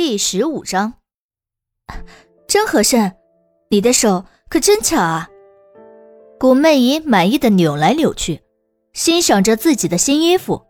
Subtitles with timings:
[0.00, 0.94] 第十五章，
[2.46, 3.16] 真合身，
[3.68, 5.28] 你的手可真巧啊！
[6.38, 8.40] 古媚姨满意的扭来扭去，
[8.92, 10.64] 欣赏着自己的新衣服。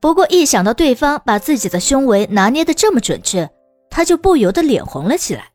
[0.00, 3.48] 不过一想到对方把自己的胸围拿捏的这么准确，
[3.88, 5.52] 她就不由得脸红了起来。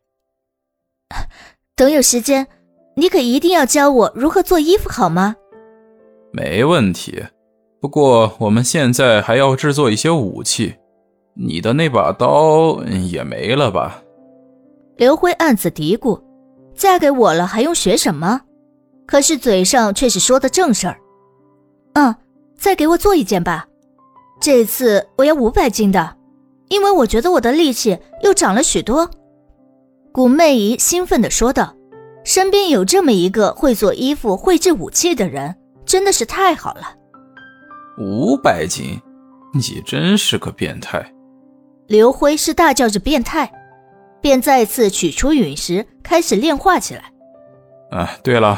[1.75, 2.48] 等有时间，
[2.96, 5.36] 你可一定要教我如何做衣服，好吗？
[6.32, 7.25] 没问题。
[7.82, 10.75] 不过我们现在还要制作一些武器，
[11.34, 14.02] 你的那把刀也没了吧？
[14.98, 16.21] 刘辉暗自嘀咕：
[16.76, 18.41] 嫁给我了还用学什么？
[19.07, 20.98] 可是嘴上却是说的正事儿。
[21.94, 22.16] 嗯，
[22.55, 23.67] 再给我做一件吧。
[24.40, 26.16] 这次我要五百斤的，
[26.70, 29.09] 因为我觉得我的力气又长了许多。
[30.12, 31.76] 古媚姨兴奋地说道
[32.23, 36.95] ：“身边有这么一个会做衣服、会制武器的人，真的是太好了。”
[37.98, 38.99] 五百斤，
[39.54, 41.05] 你真是个变态！
[41.91, 43.52] 刘辉是大叫着变态，
[44.22, 47.04] 便再次取出陨石，开始炼化起来。
[47.91, 48.57] 啊，对了，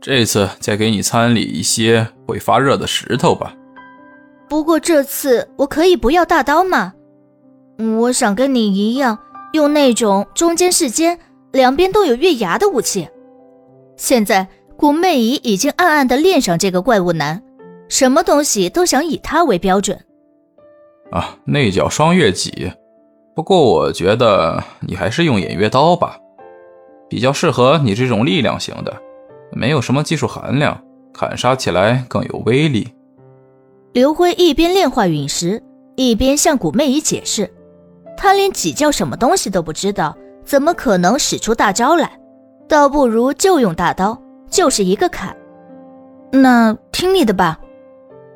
[0.00, 3.54] 这次再给你参礼一些会发热的石头吧。
[4.48, 6.94] 不过这次我可以不要大刀吗？
[7.98, 9.18] 我想跟你一样，
[9.52, 11.18] 用那种中间是尖、
[11.52, 13.06] 两边都有月牙的武器。
[13.98, 17.42] 现在古媚姨已经暗暗的恋上这个怪物男。
[17.90, 20.02] 什么东西都想以他为标准，
[21.10, 22.70] 啊，那叫双月戟。
[23.34, 26.16] 不过我觉得你还是用偃月刀吧，
[27.08, 28.94] 比较适合你这种力量型的，
[29.52, 30.78] 没有什么技术含量，
[31.12, 32.88] 砍杀起来更有威力。
[33.92, 35.62] 刘辉一边炼化陨石，
[35.96, 37.50] 一边向古媚姨解释，
[38.16, 42.10] 他连戟叫什么东西都不知道，怎么可能使出大招来？
[42.68, 44.16] 倒不如就用大刀，
[44.48, 45.36] 就是一个砍。
[46.30, 47.58] 那听你的吧。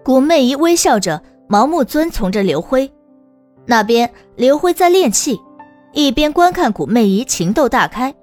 [0.04, 2.90] 古媚姨微笑着，盲目遵从着刘辉。
[3.66, 5.38] 那边，刘辉在练气，
[5.92, 8.14] 一边观看古媚姨情窦大开，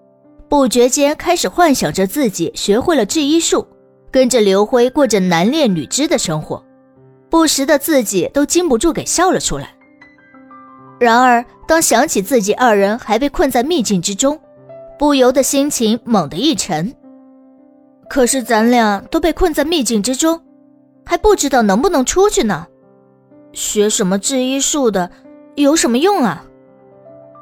[0.47, 3.66] 不觉间开始幻想着自己学会了制衣术，
[4.11, 6.64] 跟着刘辉过着男恋女织的生活，
[7.30, 9.73] 不时的自己都禁不住给笑了出来。
[10.99, 14.39] 然而，当想起自己二人还被困在秘境之中，
[14.99, 16.93] 不由得心情猛地一沉。
[18.08, 20.39] 可是咱俩都被困在秘境之中。
[21.04, 22.67] 还不知道能不能出去呢？
[23.54, 25.12] 学什么制衣术的，
[25.56, 26.45] 有什么用啊？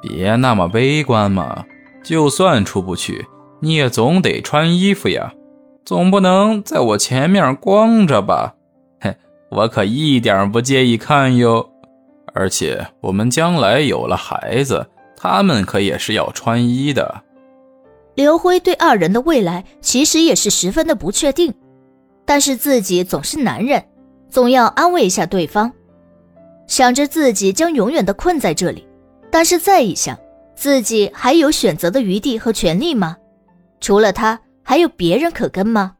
[0.01, 1.65] 别那么悲观嘛！
[2.01, 3.27] 就算出不去，
[3.59, 5.33] 你也总得穿衣服呀，
[5.83, 8.55] 总不能在我前面光着吧？
[9.01, 9.15] 嘿，
[9.49, 11.69] 我可一点不介意看哟。
[12.33, 14.87] 而且我们将来有了孩子，
[15.17, 17.23] 他们可也是要穿衣的。
[18.15, 21.53] 刘辉对二人的未来其实也是十分的不确定。
[22.25, 23.83] 但是自己总是男人，
[24.29, 25.73] 总要安慰一下对方。
[26.69, 28.87] 想着自己将永远的困在这里，
[29.31, 30.17] 但是再一想，
[30.55, 33.17] 自己还有选择的余地和权利吗？
[33.81, 35.95] 除了他，还有别人可跟吗？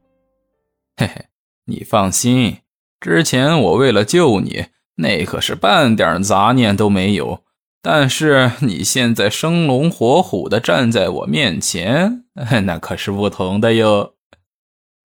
[0.96, 1.24] 嘿嘿，
[1.66, 2.58] 你放心，
[3.00, 4.66] 之前我为了救你，
[4.98, 7.42] 那可是半点杂念都没有。
[7.82, 12.26] 但是你现在生龙活虎的站在我面前，
[12.64, 14.14] 那可是不同的哟。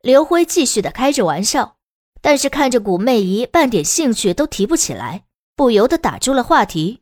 [0.04, 1.78] 刘辉继续的开着玩笑，
[2.22, 5.24] 但是看着古媚姨半点兴趣都提不起来，
[5.56, 7.02] 不由得打住了话题。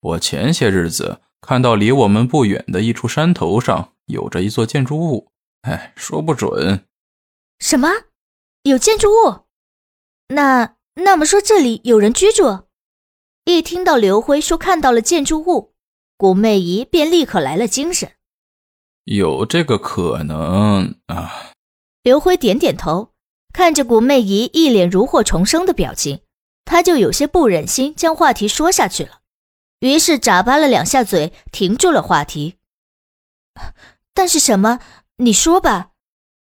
[0.00, 5.30] 我前些日子看到离我们不远的一处山头上有着一座建筑物，
[5.62, 6.84] 哎，说不准。
[7.58, 7.88] 什么？
[8.62, 9.46] 有建筑物？
[10.28, 12.64] 那那么说这里有人居住？
[13.44, 15.74] 一听到刘辉说看到了建筑物，
[16.16, 18.12] 古媚姨便立刻来了精神。
[19.04, 21.52] 有这个可能啊。
[22.02, 23.12] 刘辉点点头，
[23.52, 26.20] 看着古媚姨一脸如获重生的表情，
[26.64, 29.20] 他就有些不忍心将话题说下去了，
[29.80, 32.56] 于是眨巴了两下嘴，停住了话题。
[34.12, 34.80] 但是什么？
[35.16, 35.90] 你说吧。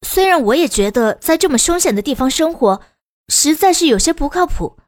[0.07, 2.83] 虽然我也觉得在这么凶险的地方生活，
[3.29, 4.79] 实在是有些不靠谱，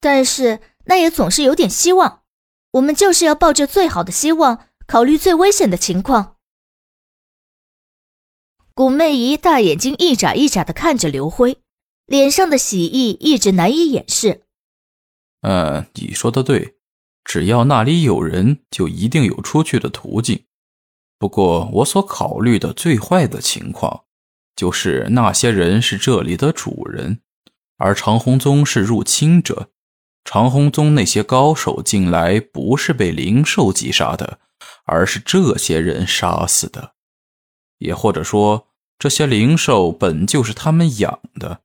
[0.00, 2.22] 但是那也总是有点希望。
[2.72, 6.36] 我们就是要抱着最好的希望，考虑最危险的情况。
[8.74, 11.62] 古媚姨大眼睛一眨一眨的看着刘辉，
[12.06, 14.42] 脸上的喜意一直难以掩饰。
[15.42, 16.76] 嗯，你说的对，
[17.24, 20.44] 只要那里有人，就一定有出去的途径。
[21.18, 24.04] 不过，我所考虑的最坏的情况，
[24.54, 27.20] 就是那些人是这里的主人，
[27.78, 29.70] 而长虹宗是入侵者。
[30.24, 34.40] 长虹宗那些高手进来，不是被灵兽击杀的，
[34.84, 36.94] 而是这些人杀死的。
[37.78, 38.68] 也或者说，
[38.98, 41.62] 这些灵兽本就是他们养的。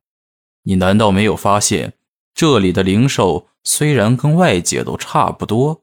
[0.63, 1.93] 你难道没有发现，
[2.33, 5.81] 这里的灵兽虽然跟外界都差不多，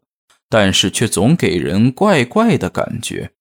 [0.48, 3.32] 但是却总给人怪怪的感觉，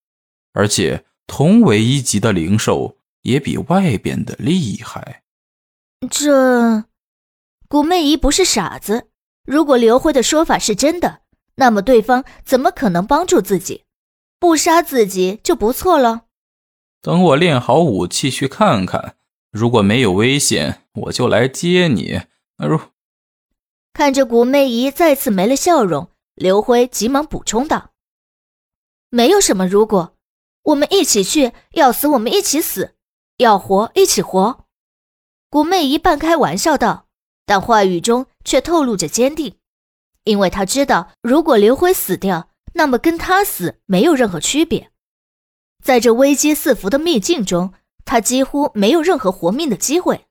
[0.54, 5.24] 而且同为一级的灵兽，也比外边的厉害。
[6.10, 6.86] 这，
[7.68, 9.08] 古媚姨不是傻子。
[9.46, 11.22] 如果刘辉的说法是真的，
[11.56, 13.84] 那么对方怎么可能帮助自己？
[14.40, 16.26] 不杀自己就不错了。
[17.02, 19.17] 等我练好武器去看看，
[19.58, 22.22] 如果没有危险，我就来接你。
[22.58, 22.80] 如
[23.92, 27.90] 看着古媚姨再次没了笑容，刘辉急忙补充道
[29.10, 30.16] ：“没有什么如果，
[30.62, 32.94] 我们一起去，要死我们一起死，
[33.38, 34.68] 要活一起活。”
[35.50, 37.08] 古媚姨半开玩笑道，
[37.44, 39.56] 但话语中却透露着坚定，
[40.26, 44.92] 因为她知道，如果刘辉死掉，那么跟他死没有任何区别。
[45.84, 47.74] 在这危机四伏的秘境中，
[48.08, 50.26] 他几乎没有任何活命的机会。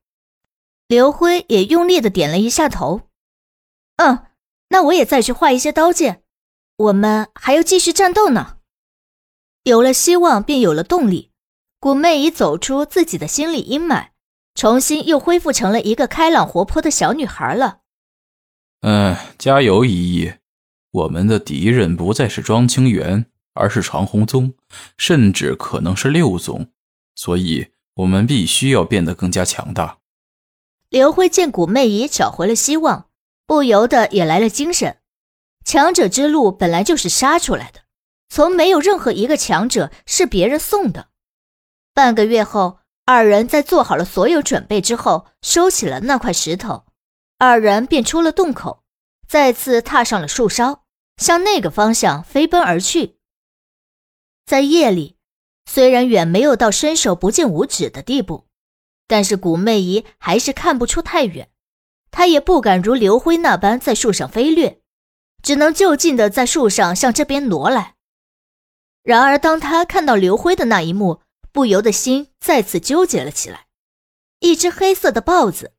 [0.88, 3.02] 刘辉也用力的点了一下头。
[3.98, 4.26] 嗯，
[4.68, 6.22] 那我也再去画一些刀剑，
[6.76, 8.56] 我们还要继续战斗呢。
[9.64, 11.30] 有了希望，便有了动力。
[11.78, 14.08] 古媚已走出自己的心理阴霾，
[14.54, 17.80] 重新又恢复成了一个开朗活泼的小女孩了。
[18.80, 20.32] 嗯，加油，依依！
[20.92, 24.54] 我们的敌人不再是庄清源，而是长虹宗，
[24.96, 26.70] 甚至可能是六宗，
[27.16, 29.98] 所以我们必须要变得更加强大。
[30.88, 33.08] 刘辉见古媚姨找回了希望。
[33.48, 34.98] 不由得也来了精神。
[35.64, 37.82] 强者之路本来就是杀出来的，
[38.28, 41.10] 从没有任何一个强者是别人送的。
[41.94, 46.86] 半个月后，二人在做好了所有准备之后，收起了那块石头，
[47.38, 48.82] 二人便出了洞口，
[49.28, 50.82] 再次踏上了树梢，
[51.16, 53.18] 向那个方向飞奔而去。
[54.44, 55.15] 在夜里，
[55.66, 58.46] 虽然远没有到伸手不见五指的地步，
[59.06, 61.50] 但是古媚姨还是看不出太远。
[62.10, 64.80] 她也不敢如刘辉那般在树上飞掠，
[65.42, 67.96] 只能就近的在树上向这边挪来。
[69.02, 71.20] 然而，当他看到刘辉的那一幕，
[71.52, 73.66] 不由得心再次纠结了起来。
[74.40, 75.72] 一只黑色的豹子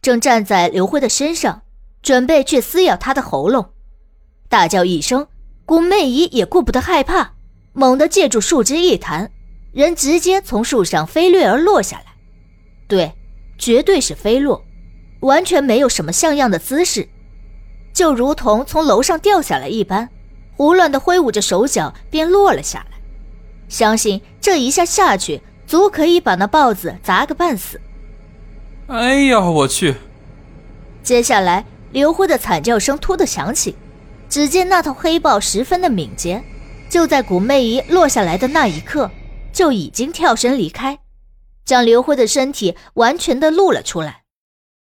[0.00, 1.62] 正站在刘辉的身上，
[2.00, 3.74] 准备去撕咬他的喉咙。
[4.48, 5.28] 大叫一声，
[5.66, 7.34] 古媚姨也顾不得害怕，
[7.72, 9.30] 猛地借助树枝一弹，
[9.72, 12.12] 人直接从树上飞掠而落下来。
[12.86, 13.12] 对，
[13.58, 14.64] 绝对是飞落。
[15.20, 17.08] 完全没有什么像样的姿势，
[17.92, 20.08] 就如同从楼上掉下来一般，
[20.56, 22.98] 胡乱的挥舞着手脚便落了下来。
[23.68, 27.80] 相信这一下下去，足可以把那豹子砸个半死。
[28.88, 29.94] 哎呀，我去！
[31.04, 33.76] 接下来，刘辉的惨叫声突的响起，
[34.28, 36.42] 只见那头黑豹十分的敏捷，
[36.92, 39.10] 就在古媚姨落下来的那一刻，
[39.50, 40.98] 就已经跳身离开，
[41.64, 44.24] 将刘辉的身体完全的露了出来。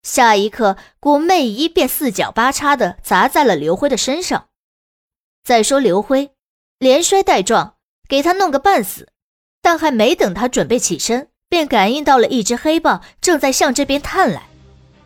[0.01, 4.47] 下一刻，古媚姨便四脚八叉的砸在了刘辉的身上。
[5.44, 6.31] 再说刘辉，
[6.79, 7.75] 连摔带撞，
[8.07, 9.09] 给他弄个半死。
[9.61, 14.47] 但还没等他准备起身，便感应到了一只黑豹正在向这边探来，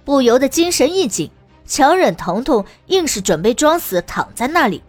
[0.06, 1.30] 不由得精神一紧，
[1.66, 4.82] 强忍疼痛，硬是准备装死躺在那里，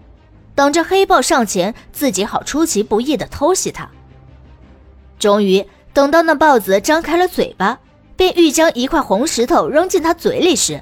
[0.54, 3.88] 等着黑豹上前，自己好出其不意的偷袭他。
[5.18, 7.78] 终于等到那豹子张开了嘴巴。
[8.16, 10.80] 便欲将一块红石头扔进他嘴里时，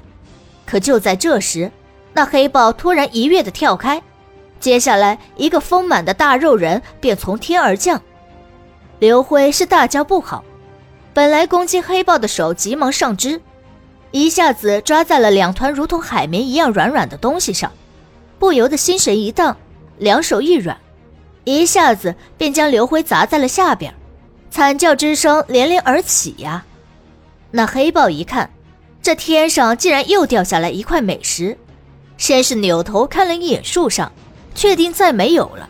[0.67, 1.71] 可就在这时，
[2.13, 3.99] 那黑豹突然一跃的跳开，
[4.59, 7.99] 接下来一个丰满的大肉人便从天而降。
[8.99, 10.43] 刘辉是大叫不好，
[11.11, 13.41] 本来攻击黑豹的手急忙上肢，
[14.11, 17.71] 一下子抓在了两团如同海绵一样软软的东西上，
[18.43, 19.55] 不由得心神一荡，
[19.99, 20.77] 两手一软，
[21.45, 23.95] 一下子便将刘辉砸在了下边，
[24.51, 26.65] 惨叫之声连连而起呀。
[27.51, 28.49] 那黑豹一看，
[29.01, 31.57] 这天上竟然又掉下来一块美石，
[32.17, 34.11] 先是扭头看了一眼树上，
[34.53, 35.69] 确定再没有了，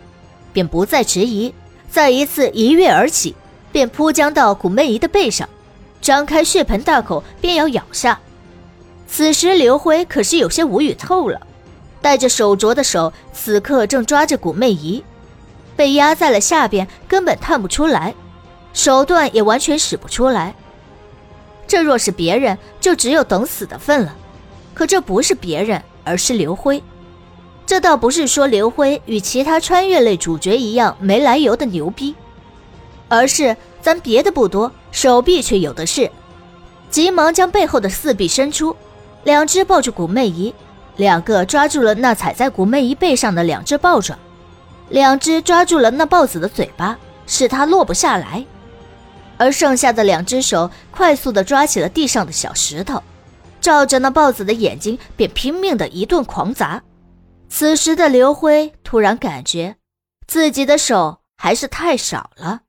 [0.52, 1.54] 便不再迟疑，
[1.92, 3.36] 再一次一跃而起，
[3.72, 5.48] 便扑将到古媚姨的背上，
[6.02, 8.20] 张开血盆大口便要咬下。
[9.08, 11.40] 此时刘辉可是有些无语透了，
[12.04, 15.02] 戴着手镯的手此刻正抓着古媚仪，
[15.74, 18.14] 被压在了下边，根本探不出来，
[18.74, 20.54] 手段也完全使不出来。
[21.66, 24.14] 这若是别人，就只有等死的份了。
[24.74, 26.84] 可这不是别人，而是刘辉。
[27.66, 32.14] 这倒不是说刘辉与其他穿越类主角一样没来由的牛逼，
[33.08, 36.12] 而是咱别的不多，手臂却有的是。
[36.92, 38.76] 急忙将背后的四臂伸出，
[39.24, 40.54] 两只抱住古媚仪，
[40.98, 44.18] 两个抓住了那踩在古媚姨背上的两只豹爪，
[44.90, 48.46] 两只抓住了那豹子的嘴巴，使它落不下来。
[49.38, 53.02] 而剩下的两只手快速地抓起了地上的小石头，
[53.60, 56.82] 照着那豹子的眼睛便拼命的一顿狂砸，
[57.50, 59.76] 此时的刘辉突然感觉
[60.28, 62.62] 自己的手还是太少了。